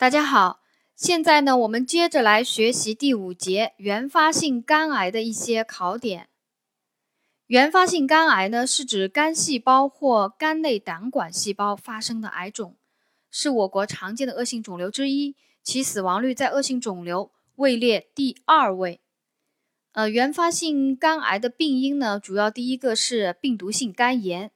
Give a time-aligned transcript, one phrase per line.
[0.00, 0.62] 大家好，
[0.96, 6.30] 现在呢，我们接着来学习第五节原发性肝癌的一些考点。
[7.46, 12.78] 原发性肝癌呢，是指肝细胞或肝内胆管细胞发生的癌肿，
[13.30, 19.02] 是我国常见的恶性肿瘤之一，其死亡率在恶性肿瘤位列第二位。
[19.92, 24.50] 呃，原发性肝癌的病因呢，主要第一个是病毒性肝炎，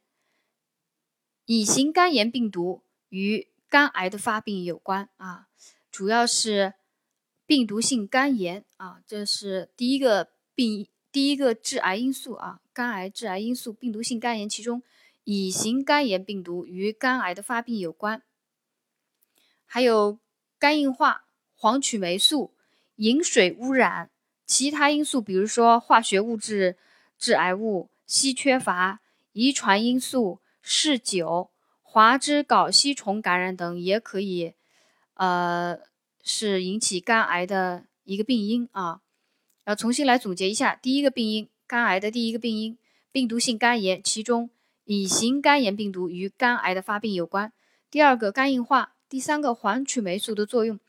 [1.45, 5.49] 乙型肝炎病毒与肝癌的发病有关啊，
[5.91, 6.75] 主要是
[7.45, 14.81] 病毒性肝炎啊，这是第一个病，第一个致癌因素啊，肝癌致癌因素，病毒性肝炎，其中
[15.25, 18.23] 乙型肝炎病毒与肝癌的发病有关，
[19.67, 20.21] 还有
[20.57, 21.25] 肝硬化、
[21.57, 22.55] 黄曲霉素、
[22.95, 24.13] 饮水污染、
[24.47, 26.79] 其他因素，比如说化学物质
[27.19, 29.01] 致癌物、硒缺乏、
[29.33, 31.51] 遗传因素、嗜酒。
[31.95, 34.55] 华脂睾吸虫感染等也可以，
[35.15, 35.79] 呃，
[36.25, 39.01] 是引起肝癌的一个病因啊。
[39.65, 42.77] 要重新来总结一下，第一个病因，肝癌的第一个病因，
[43.13, 44.51] 病毒性肝炎，其中
[44.87, 47.53] 乙型肝炎病毒与肝癌的发病有关。
[47.93, 48.97] 第二个，肝硬化。
[49.09, 50.81] 第三个，黄曲霉素的作用。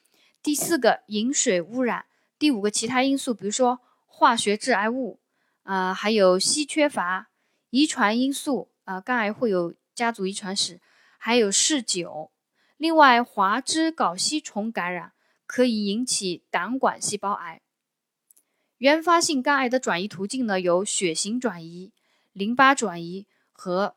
[0.42, 2.06] 第四个，饮水污染。
[2.40, 5.20] 第五个，其他因素，比如说化学致癌物，
[5.62, 7.30] 啊，还有硒缺乏，
[7.70, 10.82] 遗传因素，啊，肝癌会有家族遗传史。
[11.26, 12.30] 还有嗜酒，
[12.78, 15.14] 另外华脂睾吸虫感染
[15.48, 17.64] 可以引起胆管细胞癌。
[18.78, 21.92] 原发性肝癌的转移途径呢，有血型转移、
[22.32, 23.96] 淋巴转移和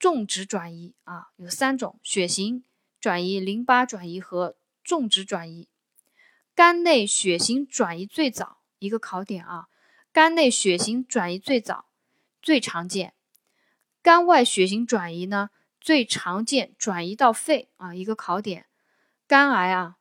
[0.00, 2.64] 种植转移啊，有三种：血型
[2.98, 5.68] 转移、淋巴转移和种植转移。
[6.56, 9.68] 肝内血型转移最早，一个考点啊，
[10.12, 11.84] 肝内血型转移最早、
[12.42, 13.14] 最常见。
[14.02, 15.50] 肝外血型转移呢？
[15.88, 18.66] 最常见转移到肺啊，一个考点，
[19.26, 19.96] 肝癌啊，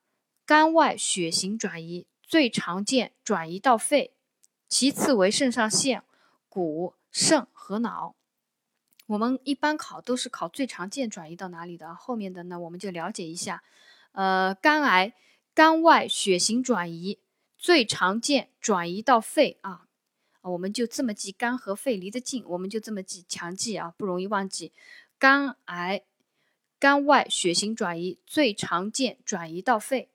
[0.45, 4.11] 肝外血型转移最常见转移到肺，
[4.67, 6.03] 其次为肾上腺、
[6.49, 8.15] 骨、肾和脑。
[9.05, 13.63] 我们一般考都是考最常见转移到哪里的，后面的呢我们就了解一下。
[14.11, 15.13] 呃，肝癌
[15.53, 17.19] 肝外血型转移
[17.57, 19.87] 最常见转移到肺啊，
[20.41, 24.73] 我们就这么记，肝和肺离得近，我们就这么记，强记啊，不容易忘记。
[25.19, 26.03] 肝癌
[26.79, 30.09] 肝外血型转移最常见转移到肺，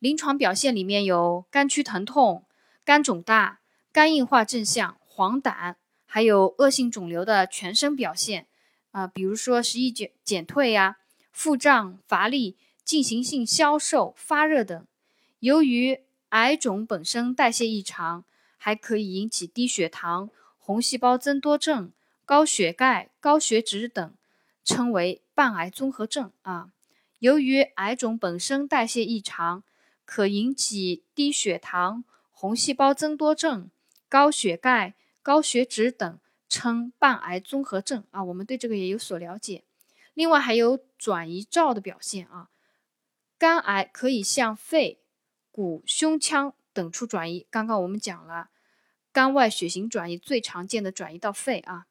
[0.00, 2.44] 临床表现里面有肝区疼痛、
[2.84, 3.60] 肝肿大、
[3.92, 8.48] 肝硬化症象、黄疸，还有恶性肿瘤的全身表现
[8.90, 10.96] 啊，比如说食欲减减退呀、
[11.30, 14.84] 腹胀、乏力、进行性消瘦、发热等。
[15.38, 18.24] 由于癌肿本身代谢异常，
[18.56, 20.28] 还可以引起低血糖、
[20.58, 21.92] 红细胞增多症、
[22.24, 24.12] 高血钙、高血脂等。
[24.64, 26.70] 称为半癌综合症啊。
[27.18, 29.62] 由于癌肿本身代谢异常，
[30.04, 33.70] 可引起低血糖、红细胞增多症、
[34.08, 38.24] 高血钙、高血脂等，称半癌综合症啊。
[38.24, 39.64] 我们对这个也有所了解。
[40.12, 42.50] 另外还有转移灶的表现啊。
[43.38, 45.00] 肝癌可以向肺、
[45.50, 47.46] 骨、胸腔等处转移。
[47.50, 48.50] 刚刚我们讲了，
[49.12, 51.86] 肝外血型转移最常见的转移到肺啊。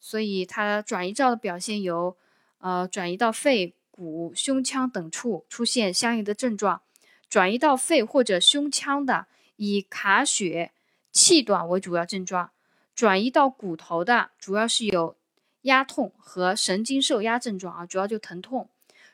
[0.00, 2.16] 所以它转移灶的表现有，
[2.58, 6.82] 呃，转移到肺、骨、胸腔等处出现相应的症状。
[7.28, 9.26] 转移到肺或者胸腔的，
[9.56, 10.72] 以卡血、
[11.12, 12.52] 气短为主要症状；
[12.94, 15.16] 转移到骨头的，主要是有
[15.62, 18.70] 压痛和神经受压症状啊，主要就疼痛；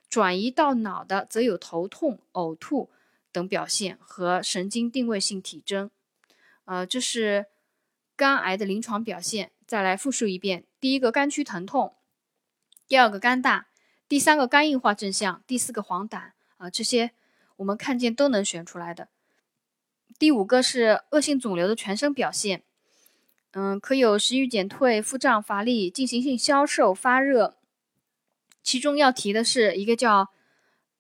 [0.09, 2.89] 转移到脑的，则有头痛、呕吐
[3.33, 5.91] 等表现和神经定位性体征。
[6.66, 7.47] 呃，这是
[8.15, 9.51] 肝癌的临床表现。
[9.67, 11.95] 再来复述一遍：第一个肝区疼痛，
[12.87, 13.69] 第二个肝大，
[14.09, 17.13] 第三个肝硬化症象，第四个黄疸啊，这些
[17.57, 19.09] 我们看见都能选出来的。
[20.19, 22.63] 第五个是恶性肿瘤的全身表现，
[23.53, 27.57] 嗯，可有食欲减退、腹胀、乏力、进行性消瘦、发热。
[28.63, 30.31] 其中要提的是一个叫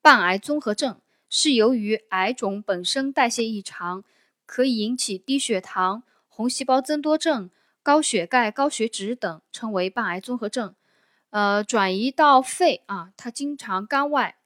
[0.02, 1.00] 半癌综合症，
[1.30, 4.04] 是由于癌肿本身代谢异常，
[4.46, 7.50] 可以引起低血糖、红细胞增多症。
[7.84, 10.74] 高血钙、高血脂等称为半癌综合症，
[11.28, 14.38] 呃，转移到肺啊，它经常肝外，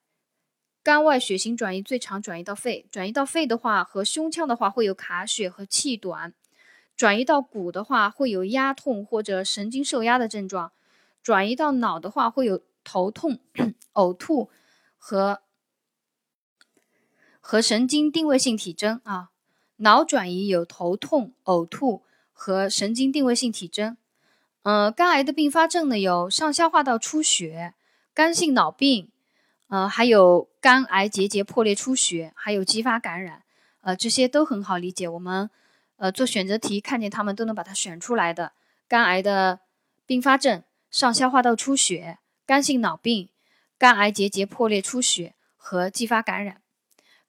[0.82, 6.34] 肝外血型转移最常转移到肺，转移到肺的话和胸腔的话会有卡血和气短，
[6.96, 10.72] 转移到骨的话会有压痛或者神经受压的症状，
[11.22, 13.38] 转移到脑的话会有头痛、
[13.92, 14.50] 呕吐
[14.96, 15.42] 和
[17.38, 19.30] 和神经定位性体征啊，
[19.76, 22.02] 脑转移有头痛、呕吐。
[22.40, 23.96] 和神经定位性体征，
[24.62, 27.74] 嗯，肝癌的并发症呢有上消化道出血、
[28.14, 29.10] 肝性脑病，
[29.66, 33.42] 呃，还有肝癌结节破裂出血，还有继发感染，
[33.80, 35.08] 呃，这些都很好理解。
[35.08, 35.50] 我们
[35.96, 38.52] 呃做选择题看见它们都能把它选出来的。
[38.86, 39.58] 肝癌的
[40.06, 40.62] 并发症：
[40.92, 43.28] 上消化道出血、肝性脑病、
[43.76, 46.62] 肝癌结节破裂出血和继发感染。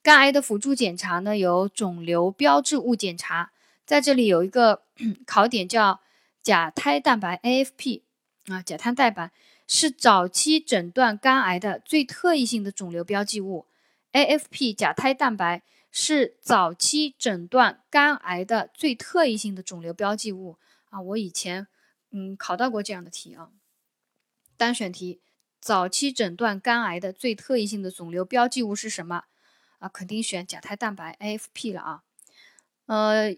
[0.04, 3.52] 肝癌的辅助检查呢，有肿瘤标志物检查，
[3.90, 4.84] 在这里有一个
[5.26, 6.00] 考点叫
[6.44, 8.04] 甲胎蛋白 AFP
[8.46, 9.32] 啊，甲胎蛋白
[9.66, 13.66] 是早期诊断肝癌的最特异性的肿瘤标记物。
[14.12, 20.60] AFP 甲胎蛋白是早期诊断肝癌的最特异性的肿瘤标记物
[20.92, 21.66] 啊，我以前
[22.12, 23.50] 嗯考到过这样的题啊，
[24.56, 25.20] 单选题，
[25.60, 29.24] 早期诊断肝癌的最特异性的肿瘤标记物是什么？
[29.80, 32.04] 啊，肯定选甲胎蛋白 AFP 了啊。
[32.86, 33.36] 呃，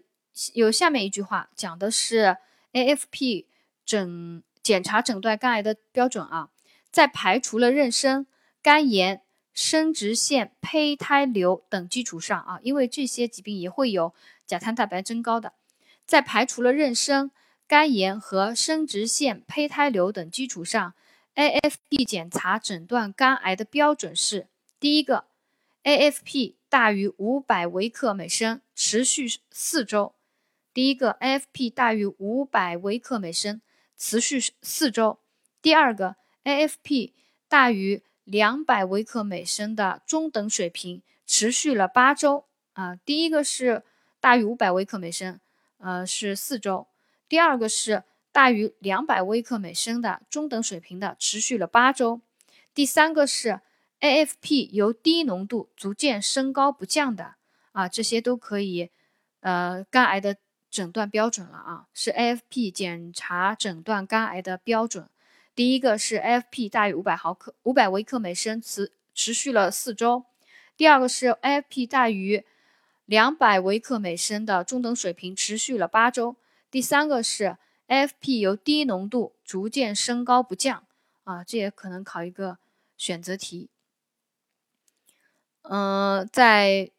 [0.54, 2.36] 有下面一句话讲的是
[2.72, 3.46] AFP
[3.84, 6.50] 诊检查诊断肝癌的标准啊，
[6.90, 8.26] 在排除了妊娠、
[8.62, 14.14] 肝炎、生殖腺胚胎瘤等基础上啊，因为这些疾病也会有
[14.46, 15.52] 甲胎蛋白增高的，
[16.06, 17.30] 在排除了妊娠、
[17.66, 20.94] 肝炎和生殖腺胚胎瘤等基础上
[21.34, 24.48] ，AFP 检查诊断肝癌的标准是
[24.80, 25.26] 第一个。
[25.84, 30.14] AFP 大于五百微克每升，持续四周。
[30.74, 33.60] 第一个，AFP 大于五百微克每升，
[33.96, 35.18] 持续四周。
[35.60, 37.12] 第二个，AFP
[37.48, 42.46] 大于两百微克每升的中等水平，持续了八周。
[42.72, 43.82] 啊，第一个是
[44.20, 45.38] 大于五百微克每升，
[45.78, 46.86] 呃，是四周。
[47.28, 52.20] 第二个是大于两百微克每升的中等水平的，持续了八周。
[52.74, 53.60] 第三个是。
[54.02, 57.36] AFP 由低浓度逐渐升高不降的
[57.70, 58.90] 啊，这些都可以，
[59.42, 60.38] 呃，肝癌的
[60.72, 65.08] 诊断标准了啊，是 AFP 检查诊断肝癌的标准。
[65.54, 70.24] 第一个是 AFP 大于五百毫克、五百微克每升，持持续了四周；
[70.74, 72.46] 第二个是 AFP 大于
[73.04, 76.36] 两百微克每升的中等水平，持续了八周；
[76.70, 77.58] 第三个是
[77.88, 80.86] AFP 由低浓度逐渐升高不降
[81.24, 82.56] 啊，这也可能考一个
[82.96, 83.68] 选择题。
[85.64, 86.90] 嗯，在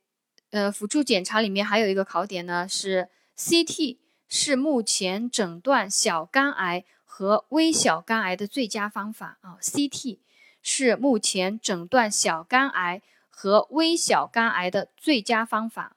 [0.52, 3.98] 呃辅助检查里面还有一个考点呢，是 CT
[4.28, 9.58] 是目前诊断小肝癌和微小肝癌的最佳方法啊。
[9.62, 10.20] CT
[10.62, 15.96] 是目前诊断小肝癌和微小肝癌的最佳方法。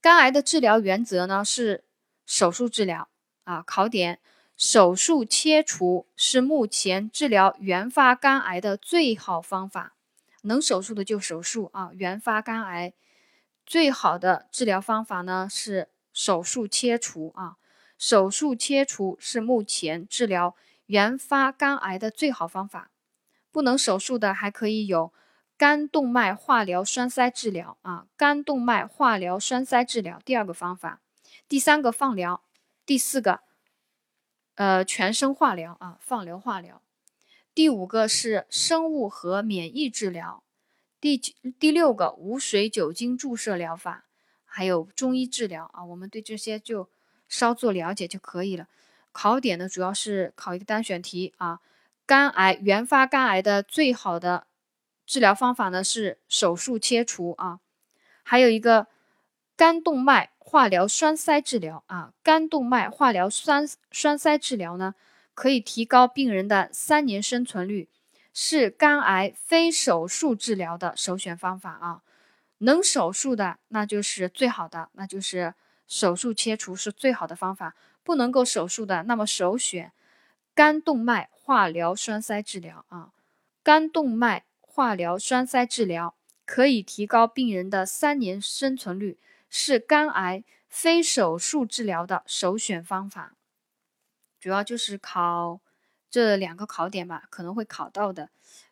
[0.00, 1.84] 肝癌的治疗原则呢是
[2.26, 3.08] 手术治疗
[3.44, 3.62] 啊。
[3.62, 4.18] 考点：
[4.56, 9.94] 手术切除是目前治疗原发肝癌的最好方法。
[10.44, 11.90] 能手术的就手术啊！
[11.92, 12.94] 原发肝癌
[13.64, 17.56] 最好的治疗方法呢是手术切除啊！
[17.96, 20.56] 手术切除是目前治疗
[20.86, 22.90] 原发肝癌的最好方法。
[23.50, 25.12] 不能手术的还可以有
[25.56, 28.06] 肝动脉化疗栓塞治疗啊！
[28.16, 31.00] 肝动脉化疗栓塞治疗第二个方法，
[31.48, 32.42] 第三个放疗，
[32.84, 33.40] 第四个
[34.56, 36.82] 呃全身化疗啊，放疗化疗。
[37.54, 40.42] 第五个是生物和免疫治疗，
[41.02, 41.20] 第
[41.58, 44.04] 第六个无水酒精注射疗法，
[44.44, 46.88] 还有中医治疗啊，我们对这些就
[47.28, 48.68] 稍作了解就可以了。
[49.10, 51.58] 考点呢主要是考一个单选题啊，
[52.06, 54.46] 肝癌原发肝癌的最好的
[55.04, 57.58] 治疗方法呢是手术切除啊，
[58.22, 58.86] 还有一个
[59.56, 64.94] 肝动脉化疗栓塞治疗啊，肝动脉化疗栓栓塞治疗呢。
[65.34, 67.88] 可以提高病人的三年生存率，
[68.32, 72.02] 是肝癌非手术治疗的首选方法啊！
[72.58, 75.54] 能手术的那就是最好的，那就是
[75.86, 77.74] 手术切除是最好的方法。
[78.04, 79.92] 不能够手术的，那么首选
[80.54, 83.12] 肝动脉化疗栓塞治疗啊！
[83.62, 93.36] 肝动脉化疗栓塞治疗可以提高病人的三年生存率，是肝癌非手术治疗的首选方法。
[94.40, 95.60] 主要就是考
[96.12, 98.28] 这两个考点吧，可能会考到的。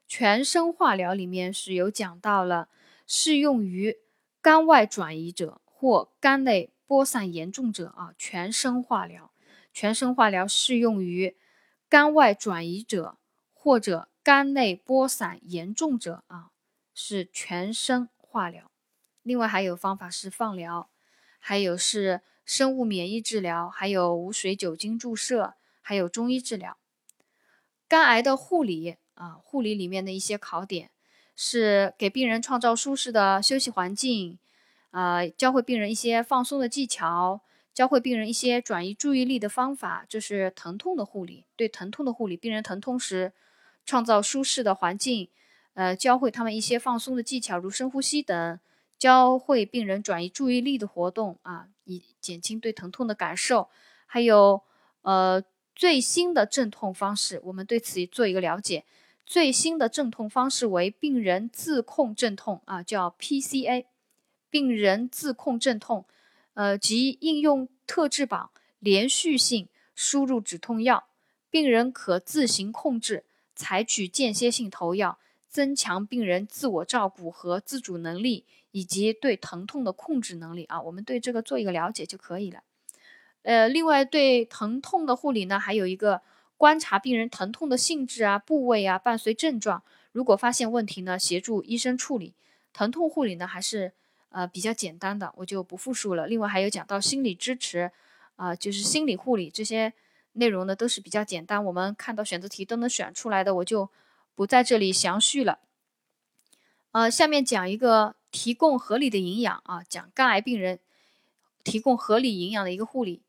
[0.07, 2.69] 全身化疗里面是有讲到了，
[3.07, 3.97] 适用于
[4.43, 8.13] 肝外转移者或肝内播散严重者啊。
[8.19, 9.33] 全身化疗，
[9.73, 11.35] 全身化疗适用于
[11.89, 13.17] 肝外转移者
[13.55, 16.51] 或者肝内播散严重者啊，
[16.93, 18.71] 是全身化疗。
[19.23, 20.91] 另外还有方法是放疗，
[21.39, 25.55] 还有是生物免疫治疗，还有无水酒精注射。
[25.83, 26.77] 还有中医治疗，
[27.91, 30.93] 肝癌的护理啊，护理里面的一些考点
[31.35, 34.39] 是给病人创造舒适的休息环境，
[34.93, 37.41] 啊，教会病人一些放松的技巧，
[37.75, 41.47] 教会病人一些转移注意力的方法，这是疼痛的护理。
[41.57, 43.33] 对疼痛的护理，病人疼痛时
[43.85, 45.29] 创造舒适的环境，
[45.75, 48.61] 呃，教会他们一些放松的技巧，如深呼吸等，
[48.97, 53.69] 教会病人转移注意力的活动啊，以减轻对疼痛的感受。
[54.07, 54.63] 还有，
[55.03, 55.43] 呃，
[55.81, 58.85] 最新的镇痛方式，我们对此做一个了解。
[59.25, 63.87] 最新的镇痛方式为病人自控镇痛啊，叫 PCA，
[64.51, 66.05] 病人自控镇痛，
[66.53, 71.09] 呃，即应用特制榜连续性输入止痛药，
[71.49, 75.19] 病人可自行控制，采取间歇性投药，
[75.49, 80.83] 增强病人自我照顾和自主能力，以及对疼痛的控制能力啊。
[80.83, 82.65] 我们对这个做一个了解就可以了。
[83.43, 86.23] 呃，另外对疼痛的护理呢，还有一个。
[86.61, 89.83] 观察病人疼痛的性质啊、部位啊，伴随症状，
[90.13, 92.35] 如果发现问题呢，协助医生处理。
[92.75, 93.95] 疼痛护理呢，还是
[94.29, 96.27] 呃比较简单的，我就不复述了。
[96.27, 97.91] 另外还有讲到心理支持，
[98.37, 99.95] 啊，就是心理护理这些
[100.35, 103.89] 内容呢，都是比较简单，我们看到选择题都能选出来的，我就
[104.35, 105.61] 不在这里详叙了。
[106.93, 110.79] 呃，下面讲一个提供合理的营养啊，讲肝癌病人
[111.65, 113.23] 提供合理营养的一个护理，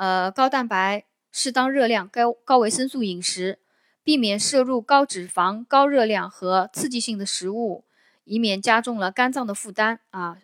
[0.00, 1.04] 呃，高蛋白。
[1.30, 3.58] 适当热量、高高维生素饮食，
[4.02, 7.84] 避免摄入高脂肪、高热量和刺激性的食物，
[8.24, 10.38] 以免加重了肝脏的负担啊。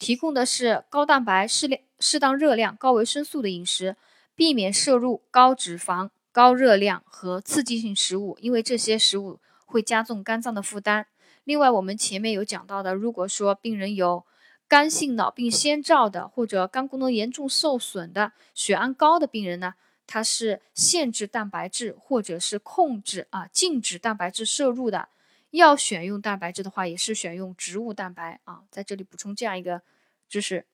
[0.00, 3.96] 提供的是高蛋白、适量、适当热量、高维生素的饮食，
[4.34, 11.06] 避免摄入高脂肪、高热量和刺激性食物，因为这些食物会加重肝脏的负担。
[11.44, 14.24] 另外，我们前面有讲到的，如果说病人有
[14.68, 19.74] 肝性脑病先兆的，或者肝功能严重受损的、血氨高的病人呢？
[20.06, 25.08] 它是限制蛋白质或者是控制啊，禁止蛋白质摄入的。
[25.50, 28.62] 要选用蛋白质的话，也是选用植物蛋白啊。
[28.70, 29.82] 在这里补充这样一个
[30.28, 30.66] 知识。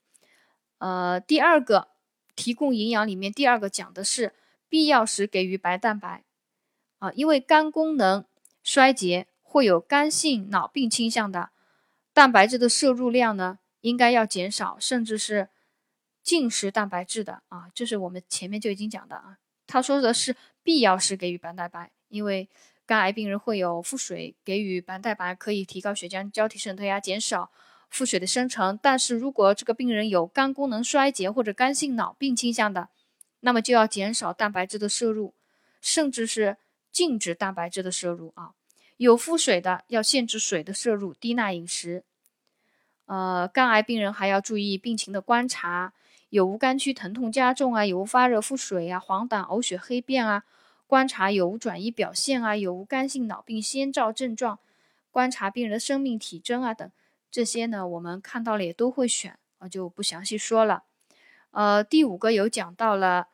[0.78, 1.88] 呃，第二个
[2.34, 4.34] 提供营养里面，第二个讲的是
[4.68, 6.24] 必要时给予白蛋白
[6.98, 8.24] 啊，因为肝功能
[8.64, 11.50] 衰竭会有肝性脑病倾向的，
[12.12, 15.48] 蛋白质的摄入量呢应该要减少，甚至是。
[16.24, 19.36] 进食蛋白质的啊，这是我们前面就已经讲的啊。
[19.66, 22.48] 他说的是必要时给予白蛋白，因为
[22.86, 27.50] 肝癌病人会有腹水，给予白蛋白可以提高血浆胶体渗透压，减少
[27.90, 28.80] 腹水的生成。
[28.80, 32.88] 但是如果这个病人有肝功能衰竭或者肝性脑病倾向的，
[33.40, 35.34] 那么就要减少蛋白质的摄入，
[35.82, 36.56] 甚至是
[36.90, 38.52] 禁止蛋白质的摄入啊。
[38.96, 42.02] 有腹水的要限制水的摄入，低钠饮食。
[43.06, 45.92] 呃，肝癌病人还要注意病情的观察。
[46.30, 47.84] 有无肝区疼痛加重啊？
[47.86, 48.98] 有无发热、腹水啊？
[48.98, 50.44] 黄疸、呕血、黑便啊？
[50.86, 52.56] 观察有无转移表现啊？
[52.56, 54.58] 有无肝性脑病先兆症状？
[55.10, 56.90] 观察病人的生命体征啊等
[57.30, 60.82] 这些呢，我们看到了也都会选，我就不详细说了。
[61.52, 63.28] 呃，第五个有讲到了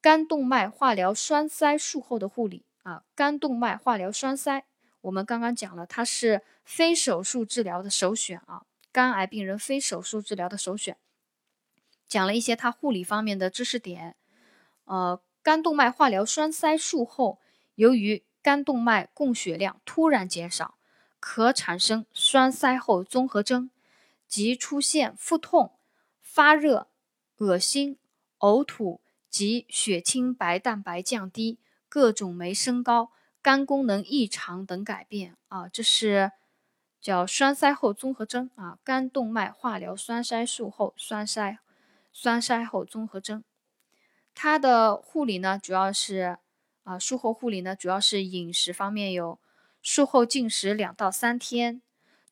[0.00, 3.02] 肝动脉化疗栓塞术后的护理啊。
[3.14, 4.64] 肝动脉化疗栓塞，
[5.02, 8.62] 我们刚刚讲了，它是非手术治疗的首选啊。
[8.96, 10.96] 肝癌病人非手术治疗的首选。
[12.08, 14.16] 讲了一些它护理方面的知识点，
[14.86, 17.38] 呃，肝动脉化疗栓塞术后，
[17.74, 20.78] 由于肝动脉供血量突然减少，
[21.20, 23.70] 可产生栓塞后综合征，
[24.26, 25.76] 即出现腹痛、
[26.22, 26.88] 发热、
[27.36, 27.98] 恶心、
[28.38, 31.58] 呕吐及血清白蛋白降低、
[31.90, 33.12] 各种酶升高、
[33.42, 36.32] 肝功能异常等改变啊，这是
[37.00, 41.58] 叫栓塞后综合征啊，肝动脉化疗栓塞术后栓塞。
[42.18, 43.44] 栓塞后综合征，
[44.34, 46.38] 它的护理呢，主要是
[46.84, 49.38] 啊，术后护理呢，主要是饮食方面有
[49.82, 51.82] 术后禁食两到三天，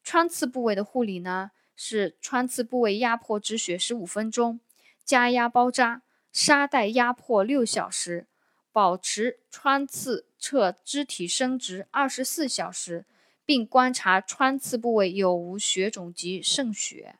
[0.02, 4.59] 穿刺部位的护理呢是穿刺部位压迫止血十五分钟，
[5.04, 6.00] 加压包扎，
[6.33, 8.26] 沙袋压迫六小时，
[8.73, 13.04] 保持穿刺侧肢体伸直二十四小时，
[13.44, 17.16] 并观察穿刺部位有无血肿及渗血。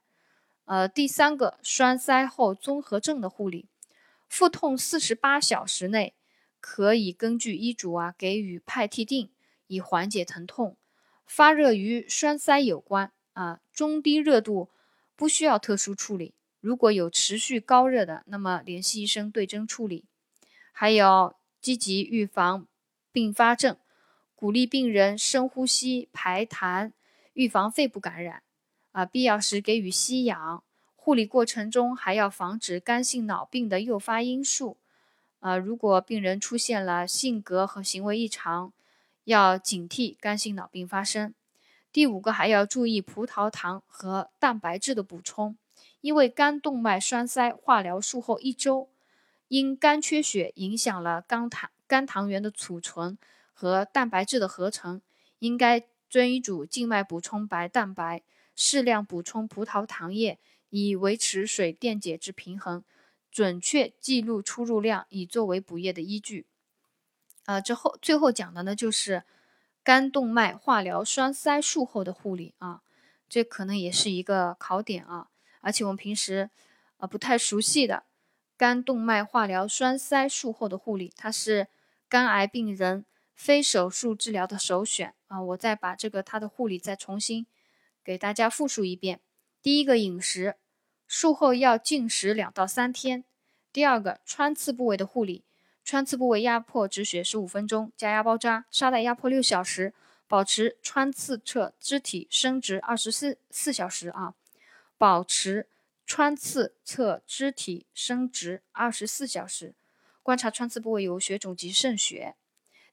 [0.65, 3.69] 呃，第三个栓塞后综合症的护理，
[4.29, 6.15] 腹痛四十八小时内
[6.61, 9.29] 可以根据医嘱啊给予派替啶，
[9.67, 10.77] 以缓解疼痛。
[11.27, 14.71] 发热与栓塞有关啊，中低热度
[15.17, 16.35] 不需要特殊处理。
[16.61, 20.07] 如果有持续高热的，那么联系医生对症处理。
[20.73, 22.67] 还有积极预防
[23.13, 23.77] 并发症，
[24.35, 26.93] 鼓励病人深呼吸排痰，
[27.33, 28.43] 预防肺部感染。
[28.93, 30.63] 啊，必要时给予吸氧。
[30.97, 34.77] 护理过程中还要防止肝性脑病的诱发因素。
[35.41, 38.73] 啊，如果病人出现了性格和行为异常，
[39.25, 41.35] 要警惕肝性脑病发生。
[41.93, 45.57] 第五个还要注意葡萄糖和蛋白质的补充，
[46.01, 48.89] 因为肝动脉栓塞化疗术后一周，
[49.49, 53.19] 因肝缺血影响了肝糖肝糖原的储存
[53.55, 55.01] 和蛋白质的合成，
[55.39, 55.87] 应该。
[56.07, 58.23] 遵医嘱静脉补充白蛋白，
[58.55, 60.39] 适量补充葡萄糖液，
[60.71, 62.85] 以维持水电解质平衡。
[63.33, 66.47] 准确记录出入量，以作为补液的依据。
[67.47, 69.25] 啊，之后最后讲的呢，就是
[69.83, 72.83] 肝动脉化疗栓塞术后的护理啊，
[73.29, 75.27] 这可能也是一个考点啊，
[75.63, 76.49] 而且我们平时
[76.99, 78.05] 啊不太熟悉的
[78.57, 81.67] 肝动脉化疗栓塞术后的护理，它是
[82.09, 83.05] 肝癌病人
[83.35, 85.43] 非手术治疗的首选啊。
[85.43, 87.47] 我再把这个它的护理再重新
[88.03, 89.21] 给大家复述一遍。
[89.63, 90.57] 第一个饮食。
[91.07, 93.25] 术后要禁食两到三天。
[93.73, 95.45] 第二个，穿刺部位的护理，
[95.85, 99.93] 穿刺部位压迫止血十五分钟，加压包扎，沙袋压迫六小时，
[100.27, 104.35] 保持穿刺侧肢体伸直二十四四小时啊，
[104.97, 105.69] 保持
[106.07, 109.75] 穿刺侧肢体伸直二十四小时，
[110.23, 112.35] 观察穿刺部位有血肿及渗血。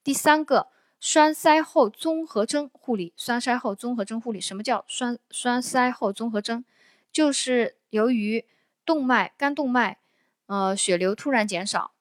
[0.04, 6.66] 第三个，栓塞后综合征护理，栓塞后综合征护理，什么叫栓栓塞后综合征？
[7.12, 8.46] 就是由于
[8.86, 10.00] 动脉肝动脉，
[10.48, 11.92] 呃，血流突然减少，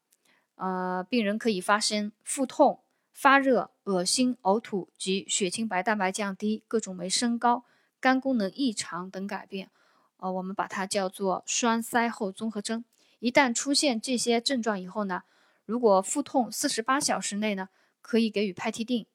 [0.54, 2.80] 呃，病人可以发生腹痛、
[3.12, 7.64] 发热、恶心、呕吐及血清白蛋白降低、各种酶升高、
[8.00, 9.70] 肝功能异常等改变，
[10.18, 12.84] 呃，我们把它叫做栓塞后综合征。
[13.18, 15.24] 一旦出现这些症状以后呢，
[15.66, 17.68] 如果腹痛四十八小时内呢，
[18.00, 19.06] 可以给予派替啶；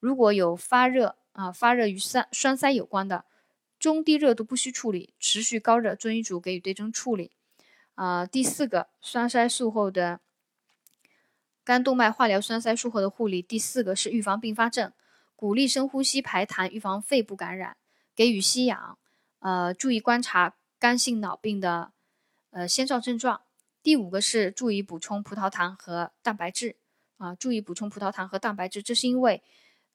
[0.00, 3.24] 如果有发热啊，发热与栓栓塞有关的。
[3.78, 7.32] 中低热度不需处理，持续高热遵医嘱给予对症处理。
[7.96, 10.20] 啊，第四个栓塞术后的
[11.64, 14.92] 肝动脉化疗栓塞术后的护理，第四个是预防并发症，
[15.34, 17.76] 鼓励深呼吸排痰，预防肺部感染，
[18.14, 18.98] 给予吸氧。
[19.40, 21.92] 呃，注意观察肝性脑病的
[22.50, 23.42] 呃先兆症状。
[23.82, 26.76] 第五个是注意补充葡萄糖和蛋白质。
[27.22, 29.42] 啊，注意补充葡萄糖和蛋白质，这是因为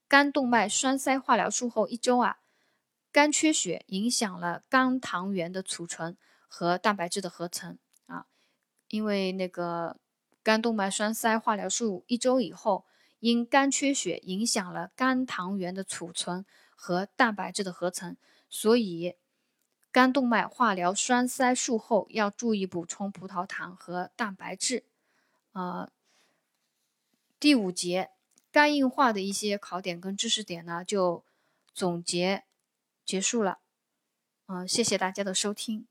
[0.07, 2.37] 肝动脉栓塞化疗术后一周啊。
[3.11, 6.17] 肝缺血影响了肝糖原的储存
[6.47, 8.27] 和蛋白质的合成啊，
[8.89, 9.97] 因为那个
[10.43, 12.85] 肝动脉栓塞化疗术一周以后，
[13.19, 18.15] 因肝缺血影响了肝糖原的储存和蛋白质的合成，
[18.49, 19.15] 所以
[19.91, 24.85] 肝动脉化疗栓塞术后要注意补充葡萄糖和蛋白质。
[25.53, 25.89] 呃，
[27.39, 28.09] 第五节
[28.51, 31.23] 肝硬化的一些考点跟知识点呢，就
[31.73, 32.43] 总结。
[33.05, 33.59] 结束了，
[34.47, 35.87] 嗯，谢谢大家的收听。